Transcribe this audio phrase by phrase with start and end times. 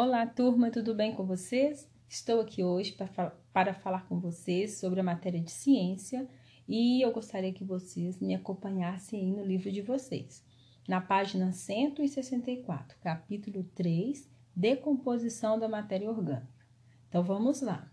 [0.00, 1.90] Olá, turma, tudo bem com vocês?
[2.08, 6.28] Estou aqui hoje para, para falar com vocês sobre a matéria de ciência
[6.68, 10.44] e eu gostaria que vocês me acompanhassem aí no livro de vocês,
[10.86, 16.64] na página 164, capítulo 3, Decomposição da matéria orgânica.
[17.08, 17.90] Então vamos lá.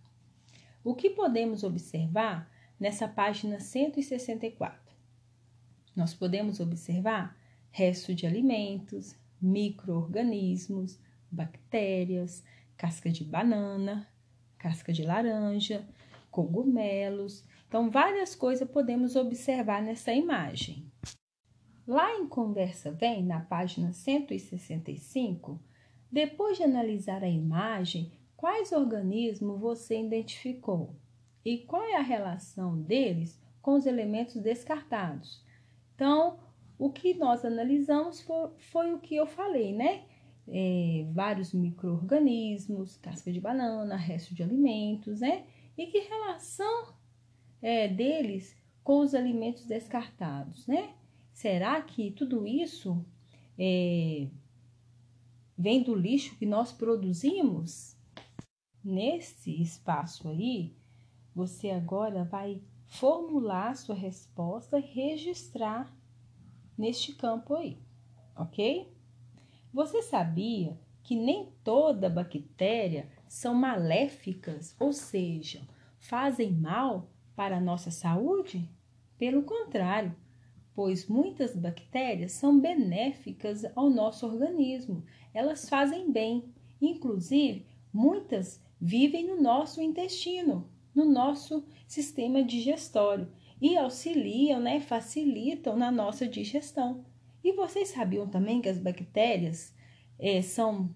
[0.83, 2.47] O que podemos observar
[2.79, 4.95] nessa página 164?
[5.95, 7.35] Nós podemos observar
[7.71, 10.99] resto de alimentos, micro-organismos,
[11.35, 12.43] bactérias,
[12.77, 14.07] casca de banana,
[14.57, 15.87] casca de laranja,
[16.31, 17.45] cogumelos.
[17.67, 20.91] Então, várias coisas podemos observar nessa imagem.
[21.87, 25.61] Lá em Conversa Vem, na página 165,
[26.11, 30.95] depois de analisar a imagem, quais organismos você identificou
[31.43, 35.43] e qual é a relação deles com os elementos descartados.
[35.93, 36.39] Então,
[36.77, 40.05] o que nós analisamos foi, foi o que eu falei, né?
[40.47, 45.45] É, vários micro-organismos, casca de banana, resto de alimentos, né?
[45.77, 46.93] E que relação
[47.61, 50.93] é, deles com os alimentos descartados, né?
[51.33, 53.05] Será que tudo isso
[53.57, 54.27] é,
[55.57, 57.95] vem do lixo que nós produzimos?
[58.83, 60.75] Nesse espaço aí,
[61.33, 65.91] você agora vai formular sua resposta e registrar
[66.77, 67.79] neste campo aí,
[68.37, 68.94] ok?
[69.75, 75.67] Você sabia que nem toda bactéria são maléficas, ou seja,
[75.99, 78.69] fazem mal para a nossa saúde?
[79.17, 80.15] Pelo contrário,
[80.73, 85.03] pois muitas bactérias são benéficas ao nosso organismo.
[85.33, 86.45] Elas fazem bem.
[86.81, 93.27] Inclusive, muitas vivem no nosso intestino, no nosso sistema digestório
[93.61, 97.03] e auxiliam, né, facilitam na nossa digestão.
[97.45, 99.71] E vocês sabiam também que as bactérias
[100.17, 100.89] é, são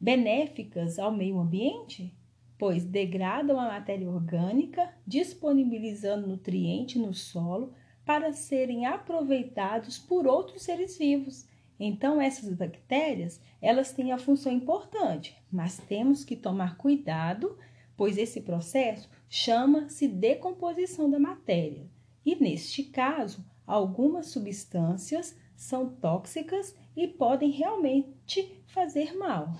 [0.00, 2.16] benéficas ao meio ambiente?
[2.56, 10.96] Pois degradam a matéria orgânica, disponibilizando nutrientes no solo para serem aproveitados por outros seres
[10.96, 11.46] vivos.
[11.78, 17.58] Então, essas bactérias, elas têm a função importante, mas temos que tomar cuidado,
[17.94, 21.86] pois esse processo chama-se decomposição da matéria.
[22.24, 29.52] E neste caso, algumas substâncias são tóxicas e podem realmente fazer mal.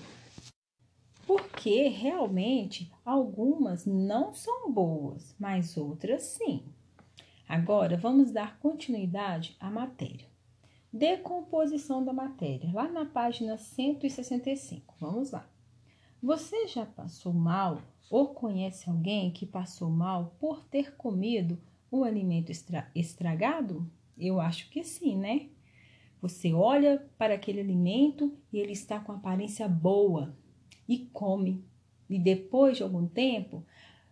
[1.27, 6.65] Porque realmente algumas não são boas, mas outras sim.
[7.47, 10.25] Agora vamos dar continuidade à matéria.
[10.91, 14.95] Decomposição da matéria, lá na página 165.
[14.99, 15.47] Vamos lá.
[16.21, 17.79] Você já passou mal
[18.09, 21.59] ou conhece alguém que passou mal por ter comido
[21.91, 22.51] um alimento
[22.95, 23.87] estragado?
[24.17, 25.49] Eu acho que sim, né?
[26.21, 30.35] Você olha para aquele alimento e ele está com aparência boa
[30.87, 31.65] e come.
[32.07, 33.65] E depois de algum tempo,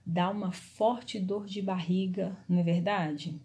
[0.06, 3.40] dá uma forte dor de barriga, não é verdade?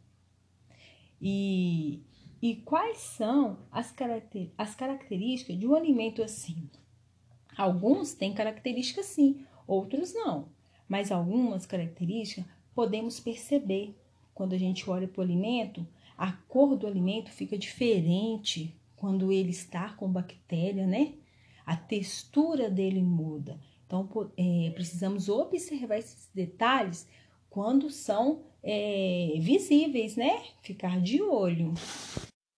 [1.21, 2.03] E,
[2.41, 6.71] e quais são as, caracter, as características de um alimento assim?
[7.57, 10.49] Alguns têm características sim, outros não.
[10.89, 13.95] Mas algumas características podemos perceber
[14.35, 15.87] quando a gente olha para o alimento
[16.17, 21.15] a cor do alimento fica diferente quando ele está com bactéria, né?
[21.67, 23.61] A textura dele muda.
[23.87, 27.09] Então, é, precisamos observar esses detalhes
[27.51, 30.43] quando são é, visíveis, né?
[30.63, 31.75] Ficar de olho.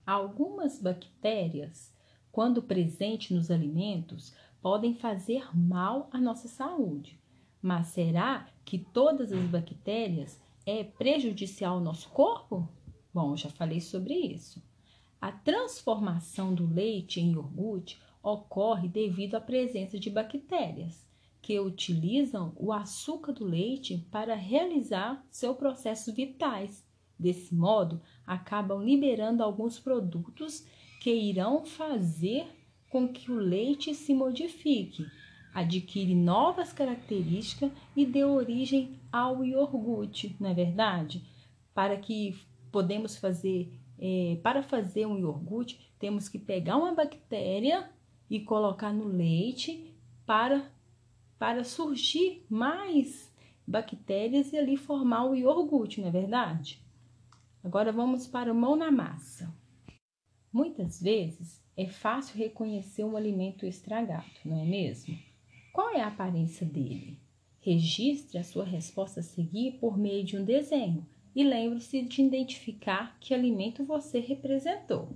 [0.06, 1.92] Algumas bactérias,
[2.30, 7.18] quando presentes nos alimentos, podem fazer mal à nossa saúde.
[7.60, 12.68] Mas será que todas as bactérias é prejudicial ao nosso corpo?
[13.16, 14.62] Bom, já falei sobre isso.
[15.18, 21.02] A transformação do leite em iogurte ocorre devido à presença de bactérias
[21.40, 26.86] que utilizam o açúcar do leite para realizar seus processos vitais.
[27.18, 30.66] Desse modo, acabam liberando alguns produtos
[31.00, 32.46] que irão fazer
[32.90, 35.06] com que o leite se modifique,
[35.54, 41.24] adquire novas características e dê origem ao iogurte, não é verdade?
[41.72, 42.36] Para que
[42.70, 47.90] podemos fazer, é, para fazer um iogurte, temos que pegar uma bactéria
[48.28, 50.70] e colocar no leite para,
[51.38, 53.32] para surgir mais
[53.66, 56.80] bactérias e ali formar o iogurte, não é verdade?
[57.62, 59.52] Agora vamos para mão na massa.
[60.52, 65.18] Muitas vezes é fácil reconhecer um alimento estragado, não é mesmo?
[65.72, 67.18] Qual é a aparência dele?
[67.60, 71.04] Registre a sua resposta a seguir por meio de um desenho
[71.36, 75.10] e lembre-se de identificar que alimento você representou.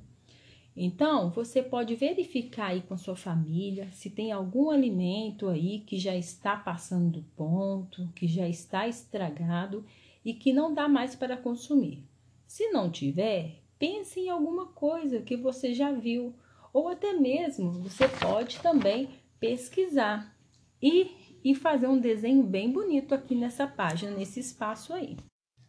[0.76, 6.14] Então, você pode verificar aí com sua família se tem algum alimento aí que já
[6.14, 9.82] está passando do ponto, que já está estragado
[10.22, 12.04] e que não dá mais para consumir.
[12.46, 16.34] Se não tiver, pense em alguma coisa que você já viu,
[16.70, 19.08] ou até mesmo você pode também
[19.40, 20.36] pesquisar
[20.82, 21.10] e,
[21.42, 25.16] e fazer um desenho bem bonito aqui nessa página, nesse espaço aí.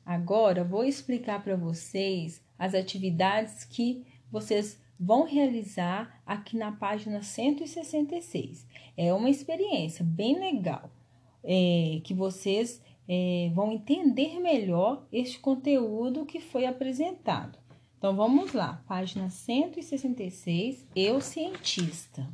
[0.05, 8.67] Agora vou explicar para vocês as atividades que vocês vão realizar aqui na página 166.
[8.95, 10.91] É uma experiência bem legal
[11.43, 17.59] é, que vocês é, vão entender melhor este conteúdo que foi apresentado.
[17.97, 22.27] Então vamos lá, página 166, Eu Cientista.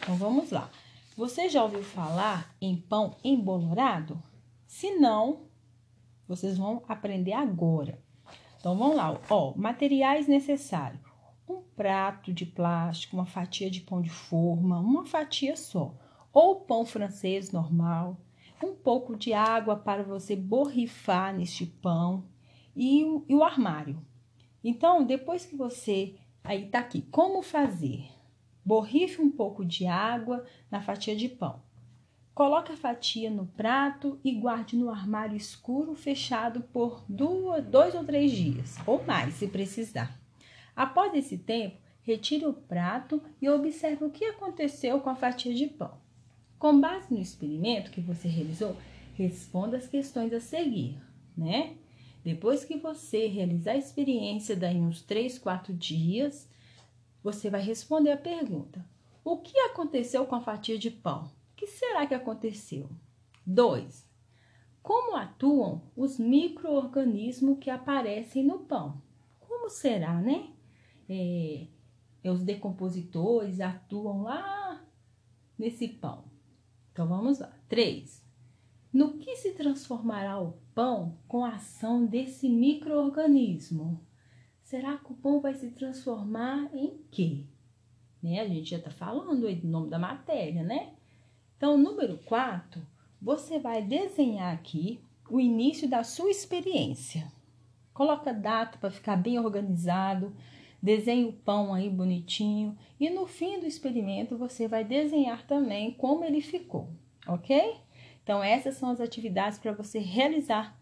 [0.00, 0.70] Então vamos lá.
[1.16, 4.22] Você já ouviu falar em pão embolorado?
[4.66, 5.40] Se não,
[6.26, 8.02] vocês vão aprender agora.
[8.58, 11.00] Então vamos lá, ó, materiais necessários:
[11.48, 15.94] um prato de plástico, uma fatia de pão de forma, uma fatia só,
[16.32, 18.20] ou pão francês normal,
[18.62, 22.24] um pouco de água para você borrifar neste pão
[22.76, 24.00] e, e o armário.
[24.62, 26.14] Então, depois que você
[26.44, 28.08] aí tá aqui, como fazer?
[28.64, 31.60] Borrife um pouco de água na fatia de pão.
[32.34, 38.04] Coloque a fatia no prato e guarde no armário escuro fechado por duas, dois ou
[38.04, 40.18] três dias, ou mais, se precisar.
[40.74, 45.66] Após esse tempo, retire o prato e observe o que aconteceu com a fatia de
[45.66, 46.00] pão.
[46.58, 48.78] Com base no experimento que você realizou,
[49.14, 50.96] responda as questões a seguir,
[51.36, 51.76] né?
[52.24, 56.48] Depois que você realizar a experiência daí uns 3, 4 dias,
[57.22, 58.82] você vai responder a pergunta:
[59.22, 61.30] O que aconteceu com a fatia de pão?
[61.62, 62.90] Que será que aconteceu?
[63.46, 64.10] 2.
[64.82, 69.00] Como atuam os micro-organismos que aparecem no pão?
[69.38, 70.50] Como será, né?
[71.08, 71.68] É,
[72.28, 74.84] os decompositores atuam lá
[75.56, 76.24] nesse pão.
[76.90, 77.56] Então vamos lá.
[77.68, 78.26] 3.
[78.92, 84.04] No que se transformará o pão com a ação desse microorganismo?
[84.64, 87.44] Será que o pão vai se transformar em quê?
[88.20, 88.40] Né?
[88.40, 90.96] A gente já está falando aí do nome da matéria, né?
[91.62, 92.84] Então, número 4,
[93.20, 95.00] você vai desenhar aqui
[95.30, 97.30] o início da sua experiência.
[97.94, 100.34] Coloca data para ficar bem organizado,
[100.82, 106.24] desenhe o pão aí bonitinho e no fim do experimento você vai desenhar também como
[106.24, 106.90] ele ficou,
[107.28, 107.76] ok?
[108.24, 110.76] Então, essas são as atividades para você realizar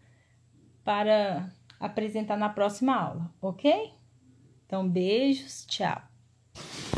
[0.83, 1.47] para
[1.79, 3.93] apresentar na próxima aula, ok?
[4.65, 6.10] Então, beijos, tchau!